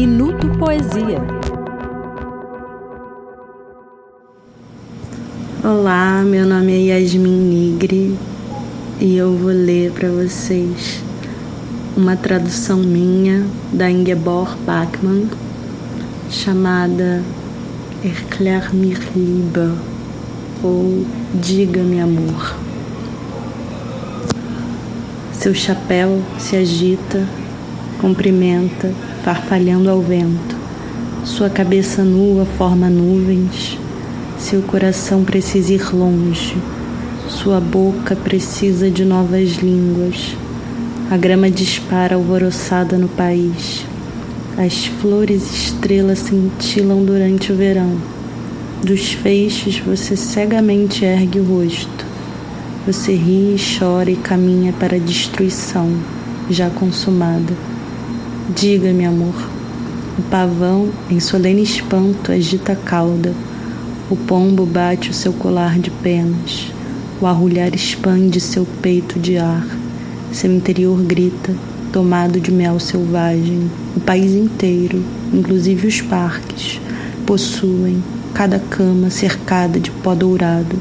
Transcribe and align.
Minuto 0.00 0.48
Poesia. 0.60 1.20
Olá, 5.64 6.22
meu 6.24 6.46
nome 6.46 6.72
é 6.72 7.00
Yasmin 7.00 7.72
Nigri 7.72 8.16
e 9.00 9.16
eu 9.16 9.36
vou 9.36 9.50
ler 9.50 9.90
para 9.90 10.08
vocês 10.08 11.02
uma 11.96 12.14
tradução 12.14 12.76
minha 12.76 13.44
da 13.72 13.90
Ingeborg 13.90 14.56
Bachmann 14.64 15.28
chamada 16.30 17.20
Erklär 18.04 18.72
mich 18.72 19.00
Liebe 19.16 19.74
ou 20.62 21.04
Diga-me 21.34 22.00
Amor. 22.00 22.54
Seu 25.32 25.52
chapéu 25.52 26.22
se 26.38 26.54
agita, 26.54 27.26
cumprimenta, 28.00 28.94
farfalhando 29.28 29.90
ao 29.90 30.00
vento. 30.00 30.56
Sua 31.22 31.50
cabeça 31.50 32.02
nua 32.02 32.46
forma 32.46 32.88
nuvens. 32.88 33.78
Seu 34.38 34.62
coração 34.62 35.22
precisa 35.22 35.74
ir 35.74 35.94
longe. 35.94 36.56
Sua 37.28 37.60
boca 37.60 38.16
precisa 38.16 38.90
de 38.90 39.04
novas 39.04 39.56
línguas. 39.56 40.34
A 41.10 41.16
grama 41.18 41.50
dispara 41.50 42.14
alvoroçada 42.14 42.96
no 42.96 43.06
país. 43.06 43.84
As 44.56 44.86
flores 44.86 45.42
estrelas 45.52 46.20
cintilam 46.20 47.04
durante 47.04 47.52
o 47.52 47.56
verão. 47.56 47.98
Dos 48.82 49.12
feixes 49.12 49.78
você 49.78 50.16
cegamente 50.16 51.04
ergue 51.04 51.40
o 51.40 51.44
rosto. 51.44 52.06
Você 52.86 53.12
ri, 53.14 53.56
chora 53.78 54.10
e 54.10 54.16
caminha 54.16 54.72
para 54.72 54.96
a 54.96 54.98
destruição, 54.98 55.92
já 56.48 56.70
consumada. 56.70 57.77
Diga-me, 58.50 59.04
amor. 59.04 59.34
O 60.18 60.22
pavão, 60.22 60.88
em 61.10 61.20
solene 61.20 61.62
espanto, 61.62 62.32
agita 62.32 62.72
a 62.72 62.76
cauda. 62.76 63.34
O 64.08 64.16
pombo 64.16 64.64
bate 64.64 65.10
o 65.10 65.12
seu 65.12 65.34
colar 65.34 65.78
de 65.78 65.90
penas. 65.90 66.72
O 67.20 67.26
arrulhar 67.26 67.74
expande 67.74 68.40
seu 68.40 68.66
peito 68.80 69.18
de 69.18 69.36
ar. 69.36 69.66
Seu 70.32 70.50
interior 70.50 70.98
grita, 71.02 71.54
tomado 71.92 72.40
de 72.40 72.50
mel 72.50 72.80
selvagem. 72.80 73.70
O 73.94 74.00
país 74.00 74.32
inteiro, 74.32 75.04
inclusive 75.30 75.86
os 75.86 76.00
parques, 76.00 76.80
possuem 77.26 78.02
cada 78.32 78.58
cama 78.58 79.10
cercada 79.10 79.78
de 79.78 79.90
pó 79.90 80.14
dourado. 80.14 80.78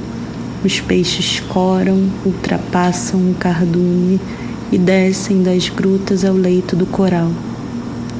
Os 0.63 0.79
peixes 0.79 1.41
coram, 1.41 2.09
ultrapassam 2.25 3.19
o 3.29 3.35
cardume 3.35 4.21
e 4.71 4.77
descem 4.77 5.43
das 5.43 5.67
grutas 5.67 6.23
ao 6.23 6.33
leito 6.33 6.73
do 6.73 6.85
coral. 6.85 7.29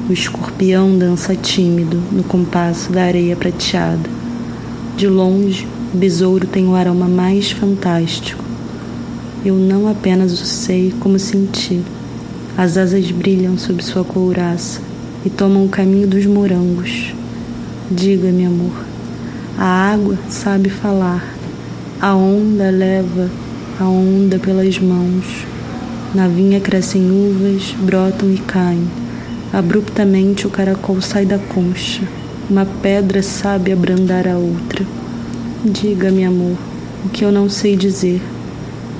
O 0.08 0.12
escorpião 0.12 0.96
dança 0.96 1.36
tímido 1.36 1.98
no 2.10 2.22
compasso 2.22 2.90
da 2.90 3.02
areia 3.02 3.36
prateada. 3.36 4.08
De 4.96 5.06
longe, 5.06 5.68
o 5.92 5.98
besouro 5.98 6.46
tem 6.46 6.66
o 6.66 6.74
aroma 6.74 7.06
mais 7.06 7.50
fantástico. 7.50 8.42
Eu 9.44 9.56
não 9.56 9.86
apenas 9.86 10.32
o 10.40 10.46
sei 10.46 10.94
como 10.98 11.18
senti. 11.18 11.82
As 12.56 12.78
asas 12.78 13.10
brilham 13.10 13.58
sob 13.58 13.84
sua 13.84 14.02
couraça 14.02 14.80
e 15.26 15.28
tomam 15.28 15.66
o 15.66 15.68
caminho 15.68 16.08
dos 16.08 16.24
morangos. 16.24 17.12
Diga-me, 17.90 18.46
amor, 18.46 18.82
a 19.58 19.92
água 19.92 20.18
sabe 20.30 20.70
falar, 20.70 21.34
a 22.00 22.14
onda 22.14 22.70
leva 22.70 23.28
a 23.78 23.84
onda 23.84 24.38
pelas 24.38 24.78
mãos. 24.78 25.44
Na 26.14 26.26
vinha 26.28 26.60
crescem 26.60 27.10
uvas, 27.10 27.74
brotam 27.78 28.32
e 28.32 28.38
caem. 28.38 28.88
Abruptamente 29.52 30.46
o 30.46 30.50
caracol 30.50 31.00
sai 31.00 31.24
da 31.24 31.38
concha. 31.38 32.02
Uma 32.50 32.66
pedra 32.66 33.22
sabe 33.22 33.72
abrandar 33.72 34.28
a 34.28 34.36
outra. 34.36 34.84
Diga-me, 35.64 36.24
amor, 36.24 36.56
o 37.04 37.08
que 37.08 37.24
eu 37.24 37.32
não 37.32 37.48
sei 37.48 37.74
dizer. 37.74 38.20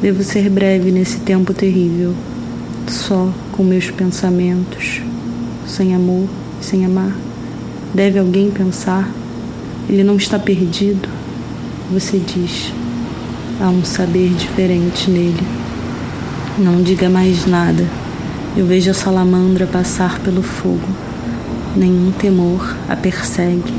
Devo 0.01 0.23
ser 0.23 0.49
breve 0.49 0.91
nesse 0.91 1.19
tempo 1.21 1.53
terrível, 1.53 2.15
só 2.87 3.31
com 3.53 3.63
meus 3.63 3.91
pensamentos, 3.91 5.03
sem 5.67 5.95
amor, 5.95 6.29
sem 6.61 6.85
amar. 6.85 7.13
Deve 7.93 8.19
alguém 8.19 8.51
pensar? 8.51 9.11
Ele 9.89 10.05
não 10.05 10.17
está 10.17 10.39
perdido. 10.39 11.09
Você 11.93 12.19
diz: 12.19 12.73
há 13.61 13.69
um 13.69 13.85
saber 13.85 14.31
diferente 14.31 15.11
nele. 15.11 15.47
Não 16.59 16.83
diga 16.83 17.09
mais 17.09 17.45
nada. 17.45 17.85
Eu 18.57 18.67
vejo 18.67 18.91
a 18.91 18.95
salamandra 18.95 19.67
passar 19.67 20.19
pelo 20.21 20.43
fogo. 20.43 20.89
Nenhum 21.77 22.13
temor 22.13 22.75
a 22.89 22.97
persegue 22.97 23.73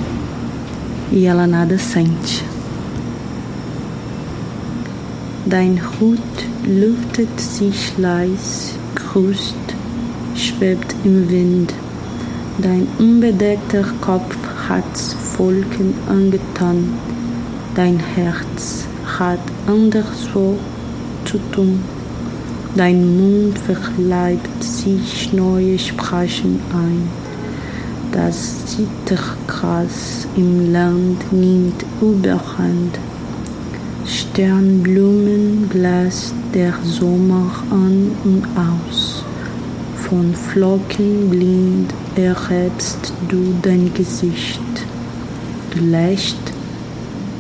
e 1.12 1.26
ela 1.26 1.48
nada 1.48 1.78
sente. 1.78 2.44
Dein 5.46 5.82
Hut 5.82 6.20
lüftet 6.66 7.40
sich 7.40 7.98
leis, 7.98 8.76
grüßt, 8.96 9.56
schwebt 10.36 10.96
im 11.04 11.28
Wind. 11.30 11.74
Dein 12.60 12.88
unbedeckter 13.00 13.84
Kopf 14.02 14.38
hat's 14.68 15.16
Volken 15.36 15.94
angetan. 16.08 16.94
Dein 17.74 18.00
Herz 18.00 18.86
hat 19.18 19.40
anderswo 19.66 20.58
zu 21.26 21.40
tun. 21.52 21.99
Dein 22.76 23.18
Mund 23.18 23.58
verleibt 23.58 24.64
sich 24.64 25.34
neue 25.34 25.80
Sprachen 25.80 26.60
ein. 26.72 27.10
Das 28.12 28.66
Zittergras 28.68 30.28
im 30.36 30.72
Land 30.72 31.34
nimmt 31.34 31.84
Überhand. 32.00 33.00
Sternblumen 34.06 35.68
bläst 35.68 36.36
der 36.54 36.74
Sommer 36.84 37.52
an 37.72 38.12
und 38.24 38.44
aus. 38.56 39.24
Von 40.08 40.36
Flocken 40.36 41.30
blind 41.32 41.94
erhebst 42.16 43.14
du 43.30 43.56
dein 43.64 43.92
Gesicht. 43.96 44.62
Du 45.72 45.80
lächst 45.86 46.38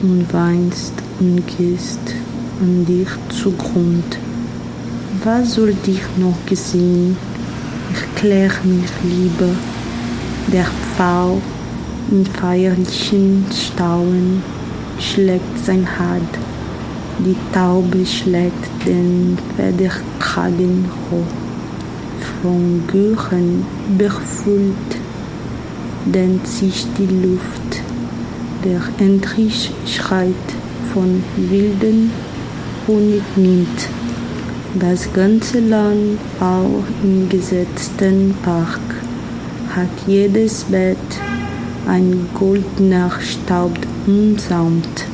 und 0.01 0.25
weinst 0.34 0.94
und 1.19 1.44
gehst 1.45 2.16
an 2.62 2.85
dich 2.85 3.09
zugrund. 3.29 4.18
Was 5.23 5.53
soll 5.55 5.73
dich 5.73 6.01
noch 6.17 6.37
gesehen? 6.45 7.17
Erklär 7.93 8.51
mich 8.63 8.91
lieber. 9.03 9.49
Der 10.53 10.65
Pfau 10.65 11.41
in 12.11 12.25
feierlichen 12.25 13.45
Stauen 13.51 14.43
schlägt 14.99 15.65
sein 15.65 15.87
Hart. 15.97 16.37
Die 17.19 17.35
Taube 17.51 18.05
schlägt 18.05 18.85
den 18.85 19.37
Federkragen 19.57 20.85
hoch. 21.09 22.41
Von 22.41 22.83
Gürren 22.87 23.65
überfüllt 23.89 24.91
dehnt 26.05 26.47
sich 26.47 26.85
die 26.97 27.07
Luft 27.07 27.81
der 28.63 28.81
endlich 28.99 29.71
schreit 29.85 30.33
von 30.93 31.23
wilden 31.37 32.11
Honig 32.87 33.23
nimmt. 33.35 33.89
Das 34.78 35.12
ganze 35.13 35.62
Land, 35.62 36.19
auch 36.40 36.84
im 37.03 37.28
gesetzten 37.28 38.35
Park, 38.44 38.80
hat 39.75 39.90
jedes 40.06 40.66
Bett 40.66 40.97
ein 41.88 42.28
goldener 42.35 43.09
Staub 43.19 43.72
umsamt. 44.06 45.06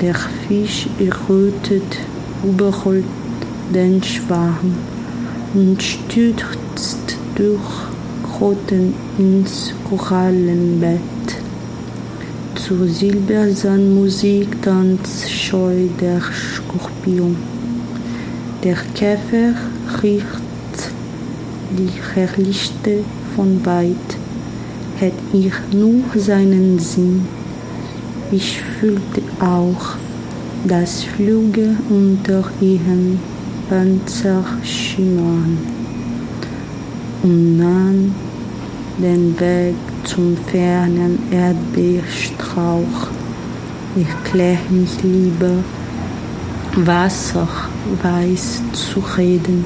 Der 0.00 0.14
Fisch 0.14 0.86
errötet, 1.00 1.98
überholt 2.44 3.04
den 3.74 4.00
Schwarm 4.02 4.74
und 5.54 5.82
stürzt 5.82 7.16
durch 7.34 7.88
Grotten 8.22 8.94
ins 9.18 9.74
Korallenbett 9.88 11.00
zur 12.54 12.86
Silbersandmusik 12.86 14.62
tanzt 14.62 15.30
scheu 15.30 15.86
der 16.00 16.20
Skorpion. 16.20 17.57
Der 18.64 18.74
Käfer 18.92 19.54
riecht 20.02 20.90
die 21.70 21.90
herrlichste 22.14 23.04
von 23.36 23.64
weit, 23.64 24.18
hätt 24.98 25.12
ich 25.32 25.52
nur 25.72 26.02
seinen 26.16 26.76
Sinn. 26.80 27.24
Ich 28.32 28.60
fühlte 28.80 29.22
auch 29.38 29.94
das 30.66 31.04
Flüge 31.04 31.76
unter 31.88 32.42
ihren 32.60 33.20
Panzer 33.68 34.44
schimmern 34.64 35.58
und 37.22 37.58
nahm 37.58 38.12
den 38.98 39.38
Weg 39.38 39.76
zum 40.02 40.36
fernen 40.36 41.20
Erdbeerstrauch. 41.30 43.08
Ich 43.94 44.30
klär 44.32 44.58
mich 44.68 45.00
lieber, 45.04 45.62
Wasser 46.86 47.48
weiß 48.02 48.62
zu 48.72 49.00
reden. 49.16 49.64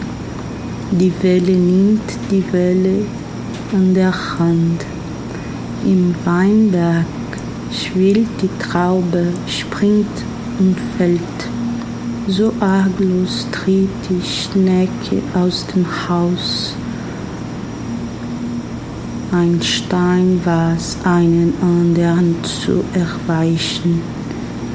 Die 0.93 1.13
Welle 1.23 1.53
nimmt 1.53 2.11
die 2.31 2.45
Welle 2.53 3.05
an 3.73 3.93
der 3.93 4.13
Hand. 4.39 4.87
Im 5.85 6.15
Weinberg 6.25 7.05
schwillt 7.71 8.29
die 8.41 8.49
Traube, 8.59 9.27
springt 9.47 10.07
und 10.59 10.77
fällt. 10.97 11.21
So 12.29 12.53
arglos 12.61 13.47
tritt 13.51 13.91
die 14.09 14.23
Schnecke 14.23 15.23
aus 15.35 15.67
dem 15.67 15.85
Haus. 16.09 16.75
Ein 19.33 19.61
Stein 19.61 20.41
was 20.45 20.97
einen 21.05 21.53
anderen 21.61 22.37
zu 22.45 22.85
erweichen. 22.95 24.22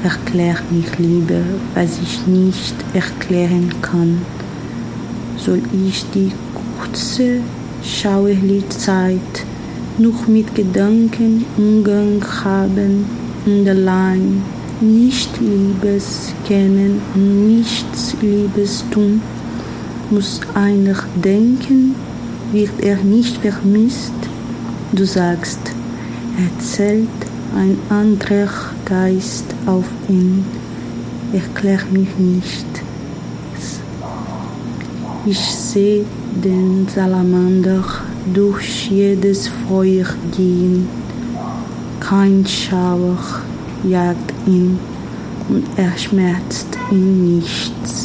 Erklär 0.04 0.56
mich 0.70 0.98
lieber, 0.98 1.42
was 1.74 1.98
ich 2.00 2.26
nicht 2.26 2.74
erklären 2.94 3.72
kann. 3.82 4.22
Soll 5.36 5.62
ich 5.88 6.04
die 6.14 6.30
kurze 6.54 7.40
Schauerlichzeit 7.82 9.44
noch 9.98 10.28
mit 10.28 10.54
Gedanken 10.54 11.44
Umgang 11.56 12.24
haben 12.44 13.06
und 13.44 13.68
allein 13.68 14.42
nicht 14.80 15.40
Liebes 15.40 16.32
kennen 16.46 17.00
und 17.14 17.48
nichts 17.48 18.14
Liebes 18.20 18.84
tun, 18.92 19.20
muss 20.10 20.40
einer 20.54 20.96
denken, 21.16 21.96
wird 22.52 22.80
er 22.80 22.96
nicht 22.98 23.38
vermisst. 23.38 24.14
Du 24.92 25.04
sagst, 25.04 25.60
er 26.38 26.64
zählt 26.64 27.08
ein 27.56 27.76
anderer 27.90 28.48
Geist 28.88 29.44
auf 29.66 29.84
ihn, 30.08 30.46
erklär 31.34 31.80
mich 31.90 32.08
nicht. 32.16 32.66
Ich 35.26 35.38
sehe 35.38 36.06
den 36.42 36.88
Salamander 36.88 37.84
durch 38.32 38.88
jedes 38.90 39.48
Feuer 39.68 40.06
gehen. 40.34 40.88
Kein 42.00 42.46
Schauer 42.46 43.18
jagt 43.84 44.32
ihn 44.46 44.78
und 45.50 45.66
er 45.76 45.94
schmerzt 45.98 46.68
ihn 46.90 47.36
nichts. 47.36 47.97